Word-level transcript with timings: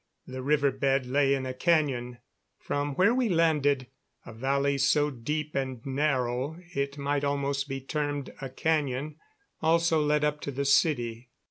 The 0.25 0.41
river 0.41 0.71
bed 0.71 1.05
lay 1.05 1.35
in 1.35 1.45
a 1.45 1.53
cañon. 1.53 2.17
From 2.57 2.95
where 2.95 3.13
we 3.13 3.29
landed, 3.29 3.85
a 4.25 4.33
valley 4.33 4.79
so 4.79 5.11
deep 5.11 5.53
and 5.53 5.85
narrow, 5.85 6.57
it 6.73 6.97
might 6.97 7.23
almost 7.23 7.69
be 7.69 7.81
termed 7.81 8.29
a 8.41 8.49
cañon, 8.49 9.17
also 9.61 10.01
led 10.01 10.23
up 10.23 10.41
to 10.41 10.49
the 10.51 10.65
city. 10.65 11.29